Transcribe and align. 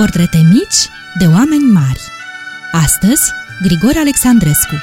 Portrete 0.00 0.46
mici 0.52 0.88
de 1.18 1.26
oameni 1.26 1.70
mari. 1.72 2.00
Astăzi, 2.72 3.22
Grigore 3.62 3.98
Alexandrescu. 3.98 4.74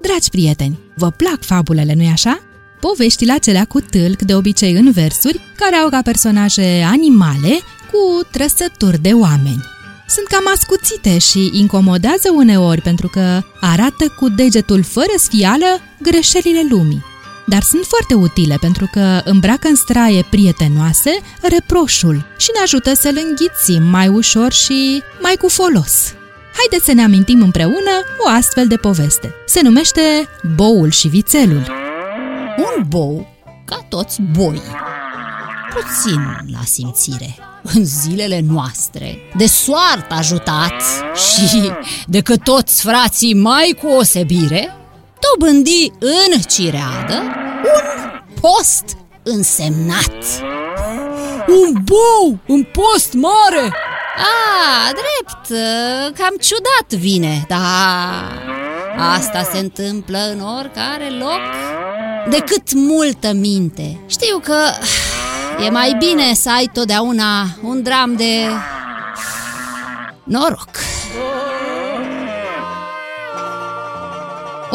Dragi 0.00 0.30
prieteni, 0.30 0.78
vă 0.94 1.10
plac 1.10 1.42
fabulele, 1.42 1.94
nu-i 1.94 2.10
așa? 2.12 2.42
Poveștile 2.80 3.32
acelea 3.32 3.64
cu 3.64 3.80
tâlc, 3.80 4.22
de 4.22 4.34
obicei 4.34 4.72
în 4.72 4.90
versuri, 4.90 5.40
care 5.56 5.76
au 5.76 5.88
ca 5.88 6.02
personaje 6.02 6.82
animale 6.92 7.60
cu 7.90 8.28
trăsături 8.30 9.02
de 9.02 9.12
oameni. 9.12 9.64
Sunt 10.08 10.26
cam 10.26 10.44
ascuțite 10.54 11.18
și 11.18 11.50
incomodează 11.52 12.30
uneori 12.34 12.80
pentru 12.80 13.08
că 13.08 13.42
arată 13.60 14.14
cu 14.16 14.28
degetul 14.28 14.82
fără 14.82 15.12
sfială 15.16 15.80
greșelile 16.02 16.66
lumii. 16.70 17.12
Dar 17.46 17.62
sunt 17.62 17.84
foarte 17.84 18.14
utile 18.14 18.56
pentru 18.60 18.88
că 18.92 19.20
îmbracă 19.24 19.68
în 19.68 19.74
straie 19.74 20.26
prietenoase 20.30 21.10
reproșul 21.40 22.26
și 22.36 22.50
ne 22.54 22.60
ajută 22.62 22.94
să-l 22.94 23.18
înghițim 23.28 23.82
mai 23.82 24.08
ușor 24.08 24.52
și 24.52 25.02
mai 25.22 25.34
cu 25.40 25.48
folos. 25.48 26.14
Haideți 26.56 26.84
să 26.84 26.92
ne 26.92 27.02
amintim 27.04 27.42
împreună 27.42 27.90
o 28.18 28.28
astfel 28.28 28.66
de 28.66 28.76
poveste. 28.76 29.34
Se 29.46 29.60
numește 29.62 30.00
Boul 30.54 30.90
și 30.90 31.08
Vițelul. 31.08 31.72
Un 32.56 32.84
bou, 32.88 33.28
ca 33.64 33.86
toți 33.88 34.22
boi, 34.36 34.62
puțin 35.74 36.20
la 36.52 36.64
simțire, 36.64 37.36
în 37.62 37.84
zilele 37.84 38.40
noastre, 38.48 39.18
de 39.36 39.46
soartă 39.46 40.14
ajutați 40.14 40.86
și 41.14 41.72
decât 42.06 42.42
toți 42.42 42.82
frații 42.82 43.34
mai 43.34 43.76
cu 43.82 43.86
osebire, 43.86 44.76
dobândi 45.24 45.92
în 45.98 46.40
cireadă 46.40 47.22
un 47.64 48.38
post 48.40 48.84
însemnat. 49.22 50.24
Un 51.46 51.82
bou, 51.84 52.38
un 52.46 52.66
post 52.72 53.12
mare! 53.12 53.74
A, 54.16 54.92
drept, 54.92 55.60
cam 56.18 56.36
ciudat 56.40 57.00
vine, 57.00 57.44
da, 57.48 57.64
asta 59.14 59.48
se 59.52 59.58
întâmplă 59.58 60.18
în 60.32 60.40
oricare 60.40 61.08
loc 61.18 61.40
decât 62.30 62.72
multă 62.72 63.32
minte. 63.32 64.00
Știu 64.06 64.38
că 64.38 64.56
e 65.66 65.70
mai 65.70 65.96
bine 65.98 66.34
să 66.34 66.50
ai 66.50 66.70
totdeauna 66.72 67.46
un 67.62 67.82
dram 67.82 68.16
de 68.16 68.48
noroc. 70.24 70.70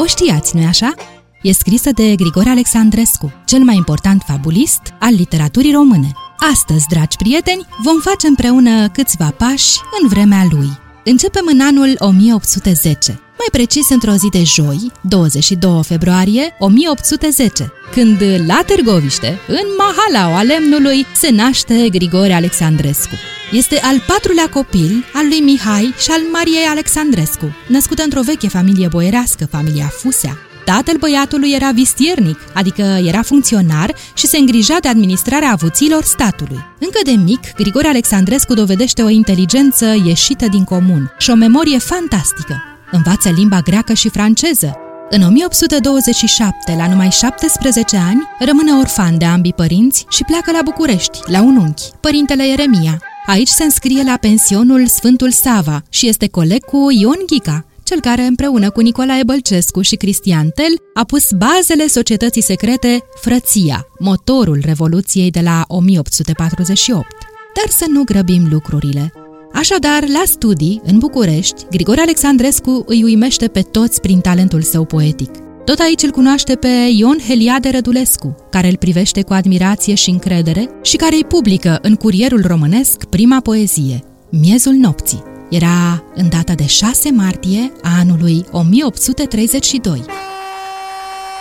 O 0.01 0.05
știați, 0.05 0.55
nu-i 0.55 0.65
așa? 0.65 0.93
E 1.41 1.51
scrisă 1.51 1.91
de 1.91 2.15
Grigore 2.15 2.49
Alexandrescu, 2.49 3.33
cel 3.45 3.59
mai 3.63 3.75
important 3.75 4.23
fabulist 4.27 4.81
al 4.99 5.13
literaturii 5.13 5.71
române. 5.71 6.11
Astăzi, 6.51 6.87
dragi 6.89 7.17
prieteni, 7.17 7.67
vom 7.83 7.99
face 7.99 8.27
împreună 8.27 8.89
câțiva 8.89 9.33
pași 9.37 9.79
în 10.01 10.07
vremea 10.07 10.47
lui. 10.51 10.69
Începem 11.09 11.45
în 11.45 11.59
anul 11.61 11.95
1810, 11.97 13.11
mai 13.11 13.47
precis 13.51 13.89
într-o 13.89 14.11
zi 14.11 14.29
de 14.31 14.43
joi, 14.43 14.91
22 15.01 15.83
februarie 15.83 16.55
1810, 16.59 17.71
când 17.91 18.21
la 18.45 18.61
Târgoviște, 18.65 19.39
în 19.47 19.65
Mahalaua 19.77 20.41
lemnului, 20.41 21.05
se 21.15 21.29
naște 21.29 21.89
Grigore 21.89 22.33
Alexandrescu. 22.33 23.13
Este 23.51 23.79
al 23.79 24.03
patrulea 24.07 24.49
copil 24.49 25.05
al 25.13 25.27
lui 25.27 25.39
Mihai 25.39 25.93
și 25.97 26.11
al 26.11 26.21
Mariei 26.31 26.65
Alexandrescu, 26.69 27.55
născută 27.67 28.03
într-o 28.03 28.21
veche 28.21 28.47
familie 28.47 28.87
boierească, 28.87 29.45
familia 29.45 29.87
Fusea. 29.87 30.48
Tatăl 30.65 30.97
băiatului 30.99 31.51
era 31.51 31.71
vistiernic, 31.71 32.37
adică 32.53 32.81
era 32.81 33.21
funcționar 33.21 33.95
și 34.13 34.27
se 34.27 34.37
îngrija 34.37 34.77
de 34.81 34.87
administrarea 34.87 35.51
avuților 35.51 36.03
statului. 36.03 36.59
Încă 36.79 36.99
de 37.03 37.11
mic, 37.11 37.53
Grigore 37.55 37.87
Alexandrescu 37.87 38.53
dovedește 38.53 39.01
o 39.01 39.09
inteligență 39.09 39.85
ieșită 40.05 40.47
din 40.47 40.63
comun 40.63 41.11
și 41.17 41.29
o 41.29 41.35
memorie 41.35 41.77
fantastică. 41.77 42.63
Învață 42.91 43.29
limba 43.29 43.59
greacă 43.59 43.93
și 43.93 44.09
franceză. 44.09 44.77
În 45.09 45.21
1827, 45.21 46.75
la 46.77 46.87
numai 46.87 47.09
17 47.11 47.97
ani, 47.97 48.21
rămâne 48.39 48.71
orfan 48.71 49.17
de 49.17 49.25
ambii 49.25 49.53
părinți 49.53 50.05
și 50.09 50.23
pleacă 50.23 50.51
la 50.51 50.59
București, 50.63 51.19
la 51.25 51.41
un 51.41 51.57
unchi, 51.57 51.83
părintele 51.99 52.47
Ieremia. 52.47 53.01
Aici 53.25 53.47
se 53.47 53.63
înscrie 53.63 54.03
la 54.03 54.17
pensionul 54.21 54.87
Sfântul 54.87 55.31
Sava 55.31 55.81
și 55.89 56.07
este 56.07 56.27
coleg 56.27 56.65
cu 56.65 56.87
Ion 56.91 57.19
Ghica, 57.27 57.65
cel 57.89 57.99
care 57.99 58.21
împreună 58.21 58.69
cu 58.69 58.81
Nicolae 58.81 59.23
Bălcescu 59.23 59.81
și 59.81 59.95
Cristian 59.95 60.49
Tel 60.49 60.73
a 60.93 61.03
pus 61.03 61.31
bazele 61.31 61.87
societății 61.87 62.41
secrete 62.41 63.03
Frăția, 63.21 63.87
motorul 63.99 64.59
Revoluției 64.63 65.29
de 65.29 65.39
la 65.39 65.63
1848. 65.67 67.07
Dar 67.55 67.69
să 67.69 67.85
nu 67.87 68.03
grăbim 68.03 68.47
lucrurile. 68.51 69.13
Așadar, 69.53 70.07
la 70.07 70.21
studii, 70.25 70.81
în 70.83 70.97
București, 70.97 71.65
Grigore 71.69 72.01
Alexandrescu 72.01 72.83
îi 72.85 73.03
uimește 73.03 73.47
pe 73.47 73.61
toți 73.61 74.01
prin 74.01 74.19
talentul 74.19 74.61
său 74.61 74.85
poetic. 74.85 75.31
Tot 75.65 75.79
aici 75.79 76.03
îl 76.03 76.11
cunoaște 76.11 76.55
pe 76.55 76.71
Ion 76.97 77.17
Heliade 77.27 77.69
Rădulescu, 77.69 78.35
care 78.49 78.67
îl 78.67 78.77
privește 78.77 79.21
cu 79.21 79.33
admirație 79.33 79.93
și 79.93 80.09
încredere 80.09 80.69
și 80.81 80.95
care 80.95 81.15
îi 81.15 81.25
publică 81.25 81.79
în 81.81 81.95
curierul 81.95 82.43
românesc 82.45 83.03
prima 83.03 83.39
poezie, 83.39 84.03
Miezul 84.31 84.73
nopții. 84.73 85.28
Era 85.49 86.03
în 86.15 86.29
data 86.29 86.53
de 86.53 86.65
6 86.65 87.11
martie 87.11 87.71
a 87.83 87.89
anului 87.99 88.45
1832. 88.51 90.05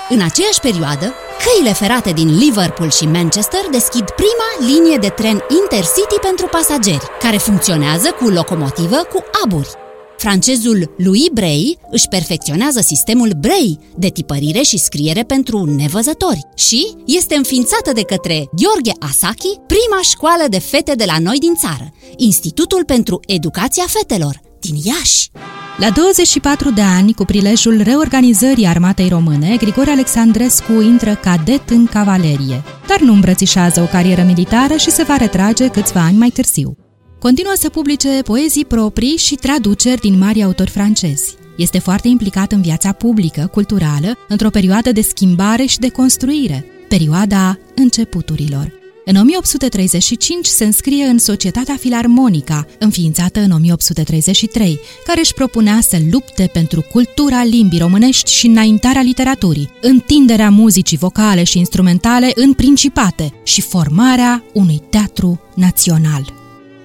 În 0.09 0.21
aceeași 0.21 0.61
perioadă, 0.61 1.15
căile 1.45 1.73
ferate 1.73 2.11
din 2.11 2.39
Liverpool 2.39 2.91
și 2.91 3.07
Manchester 3.07 3.61
deschid 3.71 4.05
prima 4.11 4.71
linie 4.73 4.97
de 4.97 5.09
tren 5.09 5.43
intercity 5.63 6.19
pentru 6.23 6.47
pasageri, 6.47 7.09
care 7.21 7.37
funcționează 7.37 8.11
cu 8.11 8.29
locomotivă 8.29 8.97
cu 8.97 9.25
aburi. 9.45 9.88
Francezul 10.19 10.95
Louis 10.97 11.29
Bray 11.33 11.79
își 11.91 12.09
perfecționează 12.09 12.81
sistemul 12.81 13.31
Bray 13.41 13.79
de 13.97 14.09
tipărire 14.09 14.61
și 14.61 14.79
scriere 14.79 15.23
pentru 15.23 15.65
nevăzători 15.65 16.41
și 16.57 16.87
este 17.07 17.35
înființată 17.35 17.93
de 17.95 18.03
către 18.03 18.49
Gheorghe 18.57 18.93
Asaki 18.99 19.59
prima 19.67 20.01
școală 20.03 20.45
de 20.49 20.59
fete 20.59 20.95
de 20.95 21.05
la 21.07 21.19
noi 21.19 21.39
din 21.39 21.55
țară, 21.55 21.93
Institutul 22.17 22.85
pentru 22.85 23.21
Educația 23.27 23.85
Fetelor, 23.87 24.41
din 24.61 24.75
Iași. 24.85 25.31
La 25.77 25.91
24 25.91 26.71
de 26.71 26.81
ani, 26.81 27.15
cu 27.15 27.25
prilejul 27.25 27.83
reorganizării 27.83 28.67
armatei 28.67 29.09
române, 29.09 29.57
Grigore 29.57 29.91
Alexandrescu 29.91 30.73
intră 30.73 31.15
cadet 31.15 31.71
în 31.71 31.87
cavalerie, 31.87 32.63
dar 32.87 33.01
nu 33.01 33.13
îmbrățișează 33.13 33.81
o 33.81 33.85
carieră 33.85 34.23
militară 34.23 34.77
și 34.77 34.91
se 34.91 35.03
va 35.03 35.17
retrage 35.17 35.69
câțiva 35.69 36.01
ani 36.01 36.17
mai 36.17 36.29
târziu. 36.29 36.77
Continuă 37.19 37.53
să 37.57 37.69
publice 37.69 38.23
poezii 38.25 38.65
proprii 38.65 39.17
și 39.17 39.35
traduceri 39.35 40.01
din 40.01 40.19
mari 40.19 40.43
autori 40.43 40.71
francezi. 40.71 41.35
Este 41.57 41.79
foarte 41.79 42.09
implicat 42.09 42.53
în 42.53 42.61
viața 42.61 42.93
publică, 42.93 43.49
culturală, 43.53 44.17
într-o 44.29 44.51
perioadă 44.51 44.93
de 44.93 45.01
schimbare 45.01 45.65
și 45.65 45.79
de 45.79 45.89
construire, 45.89 46.65
perioada 46.89 47.59
începuturilor. 47.75 48.73
În 49.05 49.17
1835 49.17 50.47
se 50.47 50.65
înscrie 50.65 51.05
în 51.05 51.19
Societatea 51.19 51.77
Filarmonica, 51.77 52.67
înființată 52.79 53.41
în 53.41 53.51
1833, 53.51 54.81
care 55.07 55.21
își 55.21 55.35
propunea 55.35 55.81
să 55.81 55.99
lupte 56.11 56.51
pentru 56.53 56.81
cultura 56.81 57.45
limbii 57.45 57.79
românești 57.79 58.33
și 58.33 58.47
înaintarea 58.47 59.03
literaturii, 59.03 59.71
întinderea 59.81 60.51
muzicii 60.51 60.97
vocale 60.97 61.45
și 61.45 61.59
instrumentale 61.59 62.31
în 62.35 62.53
principate 62.53 63.33
și 63.43 63.61
formarea 63.61 64.45
unui 64.53 64.83
teatru 64.91 65.41
național. 65.55 66.38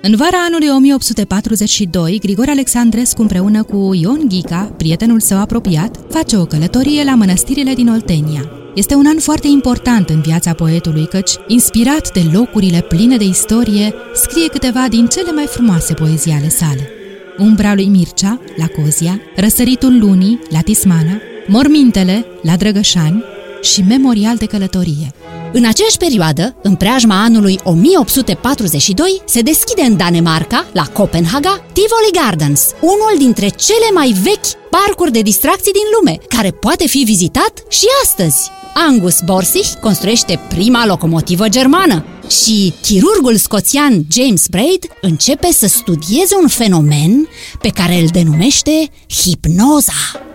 În 0.06 0.16
vara 0.16 0.38
anului 0.46 0.68
1842, 0.69 2.19
Grigore 2.19 2.52
Alexandrescu 2.52 3.22
împreună 3.22 3.64
cu 3.64 3.94
Ion 3.94 4.22
Ghica, 4.28 4.74
prietenul 4.78 5.19
său 5.19 5.38
apropiat, 5.38 6.00
face 6.09 6.38
o 6.38 6.46
călătorie 6.46 7.03
la 7.03 7.16
mănăstirile 7.16 7.74
din 7.74 7.90
Oltenia. 7.90 8.52
Este 8.75 8.96
un 8.96 9.06
an 9.06 9.19
foarte 9.19 9.48
important 9.48 10.10
în 10.10 10.22
viața 10.22 10.54
poetului, 10.54 11.06
căci, 11.06 11.31
inspirat 11.48 12.13
de 12.13 12.30
locurile 12.33 12.81
pline 12.81 13.18
de 13.18 13.24
istorie, 13.24 13.94
scrie 14.13 14.48
câteva 14.48 14.88
din 14.89 15.07
cele 15.07 15.31
mai 15.31 15.45
frumoase 15.45 15.94
poezii 15.94 16.31
ale 16.31 16.50
sale. 16.50 16.89
Umbra 17.38 17.74
lui 17.74 17.86
Mircea, 17.86 18.39
la 18.56 18.68
Cozia, 18.68 19.22
Răsăritul 19.36 20.00
lunii, 20.00 20.39
la 20.50 20.60
Tismana, 20.62 21.22
Mormintele, 21.48 22.25
la 22.42 22.56
Drăgășani 22.56 23.24
și 23.63 23.81
Memorial 23.81 24.38
de 24.38 24.45
călătorie. 24.45 25.13
În 25.54 25.65
aceeași 25.65 25.98
perioadă, 25.98 26.56
în 26.62 26.75
preajma 26.75 27.24
anului 27.24 27.60
1842, 27.63 29.21
se 29.25 29.42
deschide 29.42 29.81
în 29.81 29.98
Danemarca, 29.98 30.65
la 30.74 30.86
Copenhaga, 30.86 31.65
Tivoli 31.74 32.24
Gardens, 32.24 32.62
unul 32.81 33.13
dintre 33.18 33.48
cele 33.48 33.89
mai 33.94 34.15
vechi 34.24 34.69
parcuri 34.69 35.12
de 35.12 35.21
distracții 35.21 35.71
din 35.71 35.81
lume, 35.98 36.18
care 36.27 36.51
poate 36.51 36.88
fi 36.88 37.04
vizitat 37.04 37.63
și 37.69 37.86
astăzi. 38.04 38.50
Angus 38.74 39.19
Borsig 39.25 39.80
construiește 39.80 40.39
prima 40.50 40.86
locomotivă 40.86 41.50
germană 41.50 42.06
și 42.44 42.74
chirurgul 42.81 43.36
scoțian 43.36 44.06
James 44.12 44.48
Braid 44.48 44.86
începe 45.01 45.51
să 45.51 45.68
studieze 45.68 46.36
un 46.42 46.48
fenomen 46.48 47.27
pe 47.62 47.69
care 47.69 47.95
îl 47.95 48.07
denumește 48.12 48.89
hipnoza. 49.07 50.32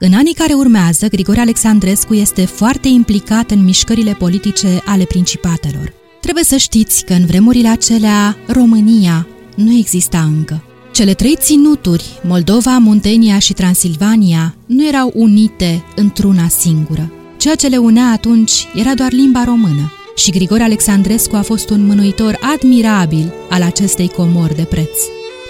În 0.00 0.12
anii 0.12 0.34
care 0.34 0.52
urmează, 0.52 1.06
Grigore 1.06 1.40
Alexandrescu 1.40 2.14
este 2.14 2.44
foarte 2.44 2.88
implicat 2.88 3.50
în 3.50 3.64
mișcările 3.64 4.12
politice 4.12 4.82
ale 4.84 5.04
principatelor. 5.04 5.92
Trebuie 6.20 6.44
să 6.44 6.56
știți 6.56 7.04
că 7.04 7.12
în 7.12 7.26
vremurile 7.26 7.68
acelea 7.68 8.36
România 8.46 9.26
nu 9.56 9.72
exista 9.72 10.20
încă. 10.20 10.62
Cele 10.92 11.14
trei 11.14 11.36
ținuturi, 11.40 12.20
Moldova, 12.22 12.78
Muntenia 12.78 13.38
și 13.38 13.52
Transilvania, 13.52 14.54
nu 14.66 14.86
erau 14.86 15.12
unite 15.14 15.84
într-una 15.96 16.48
singură. 16.48 17.12
Ceea 17.36 17.54
ce 17.54 17.66
le 17.66 17.76
unea 17.76 18.10
atunci 18.10 18.66
era 18.74 18.94
doar 18.94 19.12
limba 19.12 19.44
română 19.44 19.92
și 20.16 20.30
Grigore 20.30 20.62
Alexandrescu 20.62 21.36
a 21.36 21.42
fost 21.42 21.70
un 21.70 21.86
mânuitor 21.86 22.38
admirabil 22.54 23.32
al 23.50 23.62
acestei 23.62 24.08
comori 24.08 24.56
de 24.56 24.64
preț. 24.64 24.98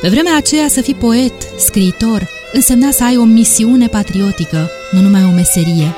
Pe 0.01 0.09
vremea 0.09 0.37
aceea 0.37 0.69
să 0.69 0.81
fii 0.81 0.95
poet, 0.95 1.33
scriitor, 1.59 2.29
însemna 2.53 2.91
să 2.91 3.05
ai 3.05 3.17
o 3.17 3.25
misiune 3.25 3.87
patriotică, 3.87 4.71
nu 4.91 5.01
numai 5.01 5.25
o 5.25 5.31
meserie. 5.31 5.95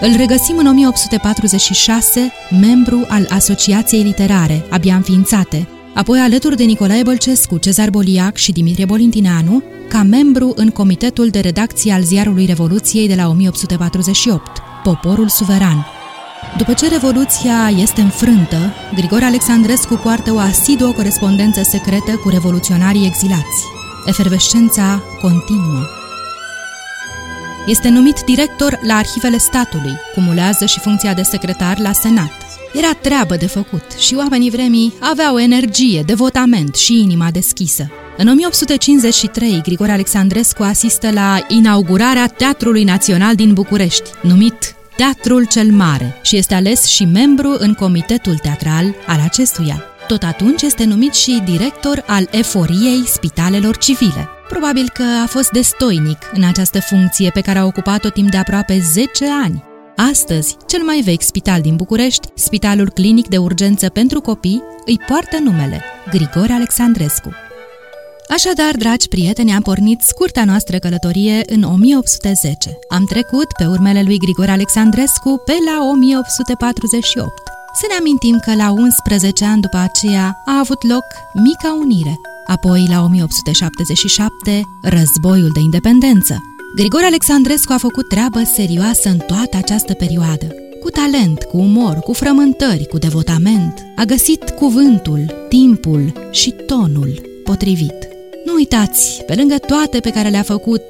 Îl 0.00 0.16
regăsim 0.16 0.58
în 0.58 0.66
1846, 0.66 2.32
membru 2.60 3.04
al 3.08 3.26
Asociației 3.30 4.02
Literare, 4.02 4.64
abia 4.70 4.94
înființate, 4.94 5.68
apoi 5.94 6.18
alături 6.18 6.56
de 6.56 6.64
Nicolae 6.64 7.02
Bălcescu, 7.02 7.58
Cezar 7.58 7.90
Boliac 7.90 8.36
și 8.36 8.52
Dimitrie 8.52 8.84
Bolintineanu, 8.84 9.62
ca 9.88 10.02
membru 10.02 10.52
în 10.56 10.70
Comitetul 10.70 11.28
de 11.28 11.40
Redacție 11.40 11.92
al 11.92 12.02
Ziarului 12.02 12.46
Revoluției 12.46 13.08
de 13.08 13.14
la 13.14 13.28
1848, 13.28 14.46
Poporul 14.82 15.28
Suveran. 15.28 15.86
După 16.56 16.72
ce 16.72 16.88
Revoluția 16.88 17.72
este 17.76 18.00
înfrântă, 18.00 18.72
Grigore 18.94 19.24
Alexandrescu 19.24 19.94
poartă 19.94 20.32
o 20.32 20.38
asiduă 20.38 20.92
corespondență 20.92 21.62
secretă 21.62 22.16
cu 22.22 22.28
revoluționarii 22.28 23.06
exilați. 23.06 23.81
Efervescența 24.04 25.02
continuă. 25.20 25.86
Este 27.66 27.88
numit 27.88 28.20
director 28.20 28.78
la 28.82 28.94
Arhivele 28.94 29.38
Statului, 29.38 29.92
cumulează 30.14 30.66
și 30.66 30.80
funcția 30.80 31.14
de 31.14 31.22
secretar 31.22 31.78
la 31.78 31.92
Senat. 31.92 32.32
Era 32.72 32.92
treabă 33.00 33.36
de 33.36 33.46
făcut 33.46 33.84
și 33.98 34.14
oamenii 34.14 34.50
vremii 34.50 34.92
aveau 35.00 35.38
energie, 35.38 36.02
devotament 36.06 36.74
și 36.74 37.00
inima 37.00 37.30
deschisă. 37.30 37.90
În 38.16 38.28
1853, 38.28 39.60
Grigore 39.62 39.92
Alexandrescu 39.92 40.62
asistă 40.62 41.10
la 41.10 41.38
inaugurarea 41.48 42.26
Teatrului 42.26 42.84
Național 42.84 43.34
din 43.34 43.52
București, 43.52 44.10
numit 44.22 44.74
Teatrul 44.96 45.46
cel 45.46 45.72
Mare, 45.72 46.20
și 46.22 46.36
este 46.36 46.54
ales 46.54 46.84
și 46.84 47.04
membru 47.04 47.56
în 47.58 47.74
comitetul 47.74 48.34
teatral 48.34 48.94
al 49.06 49.20
acestuia. 49.24 49.91
Tot 50.06 50.22
atunci 50.22 50.62
este 50.62 50.84
numit 50.84 51.14
și 51.14 51.42
director 51.44 52.04
al 52.06 52.28
eforiei 52.30 53.06
spitalelor 53.06 53.76
civile. 53.76 54.28
Probabil 54.48 54.90
că 54.92 55.02
a 55.22 55.26
fost 55.26 55.50
destoinic 55.50 56.18
în 56.32 56.44
această 56.44 56.80
funcție 56.80 57.30
pe 57.30 57.40
care 57.40 57.58
a 57.58 57.64
ocupat-o 57.64 58.08
timp 58.08 58.30
de 58.30 58.36
aproape 58.36 58.78
10 58.78 59.24
ani. 59.44 59.64
Astăzi, 59.96 60.56
cel 60.66 60.82
mai 60.82 61.00
vechi 61.04 61.22
spital 61.22 61.60
din 61.60 61.76
București, 61.76 62.28
Spitalul 62.34 62.90
Clinic 62.90 63.28
de 63.28 63.36
Urgență 63.36 63.88
pentru 63.88 64.20
Copii, 64.20 64.62
îi 64.86 65.00
poartă 65.06 65.38
numele 65.38 65.82
Grigore 66.10 66.52
Alexandrescu. 66.52 67.32
Așadar, 68.28 68.76
dragi 68.76 69.08
prieteni, 69.08 69.52
am 69.52 69.62
pornit 69.62 70.00
scurta 70.00 70.44
noastră 70.44 70.78
călătorie 70.78 71.42
în 71.46 71.62
1810. 71.62 72.78
Am 72.88 73.04
trecut 73.04 73.46
pe 73.58 73.64
urmele 73.64 74.02
lui 74.02 74.18
Grigore 74.18 74.50
Alexandrescu 74.50 75.42
pe 75.44 75.52
la 75.66 75.84
1848. 75.90 77.51
Să 77.74 77.84
ne 77.88 77.94
amintim 77.94 78.38
că 78.38 78.54
la 78.54 78.70
11 78.70 79.44
ani 79.44 79.60
după 79.60 79.76
aceea 79.76 80.42
a 80.44 80.58
avut 80.58 80.88
loc 80.88 81.04
Mica 81.34 81.78
Unire, 81.80 82.20
apoi 82.46 82.86
la 82.88 83.02
1877 83.02 84.62
Războiul 84.82 85.50
de 85.52 85.60
Independență. 85.60 86.38
Grigore 86.74 87.04
Alexandrescu 87.04 87.72
a 87.72 87.76
făcut 87.76 88.08
treabă 88.08 88.42
serioasă 88.54 89.08
în 89.08 89.18
toată 89.18 89.56
această 89.56 89.92
perioadă. 89.92 90.46
Cu 90.80 90.90
talent, 90.90 91.42
cu 91.42 91.56
umor, 91.56 91.98
cu 91.98 92.12
frământări, 92.12 92.86
cu 92.86 92.98
devotament, 92.98 93.86
a 93.96 94.04
găsit 94.04 94.50
cuvântul, 94.50 95.46
timpul 95.48 96.28
și 96.30 96.50
tonul 96.66 97.20
potrivit. 97.44 98.08
Nu 98.44 98.54
uitați, 98.54 99.22
pe 99.26 99.34
lângă 99.34 99.58
toate 99.58 100.00
pe 100.00 100.10
care 100.10 100.28
le-a 100.28 100.42
făcut 100.42 100.82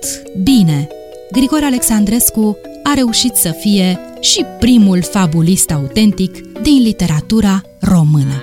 bine, 0.42 0.88
Grigore 1.32 1.64
Alexandrescu 1.64 2.56
a 2.82 2.94
reușit 2.94 3.34
să 3.34 3.50
fie 3.50 3.98
și 4.22 4.46
primul 4.58 5.02
fabulist 5.02 5.70
autentic 5.70 6.46
din 6.62 6.82
literatura 6.82 7.60
română. 7.80 8.42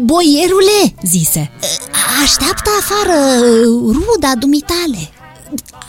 Boierule, 0.00 0.94
Zise, 1.02 1.50
așteaptă 2.22 2.70
afară 2.80 3.34
ruda 3.86 4.32
dumitale 4.38 5.10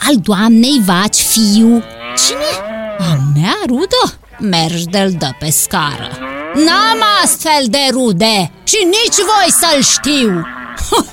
Al 0.07 0.15
doamnei 0.21 0.81
vaci 0.85 1.15
fiu 1.15 1.83
Cine? 2.15 2.51
A 2.99 3.31
mea 3.35 3.55
rudă? 3.67 4.19
Mergi 4.39 4.85
de-l 4.85 5.15
dă 5.17 5.29
pe 5.39 5.49
scară 5.49 6.09
N-am 6.53 6.99
astfel 7.23 7.65
de 7.67 7.87
rude 7.91 8.51
și 8.63 8.77
nici 8.85 9.17
voi 9.17 9.49
să-l 9.49 9.81
știu 9.81 10.45